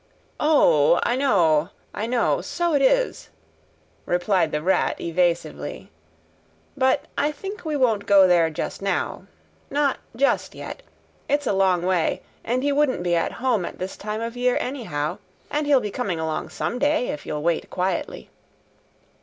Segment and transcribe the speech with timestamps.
[0.39, 3.29] "O, I know, I know, so it is,"
[4.07, 5.91] replied the Rat evasively.
[6.75, 9.27] "But I think we won't go there just now.
[9.69, 10.81] Not just yet.
[11.29, 14.57] It's a long way, and he wouldn't be at home at this time of year
[14.59, 15.19] anyhow,
[15.51, 18.31] and he'll be coming along some day, if you'll wait quietly."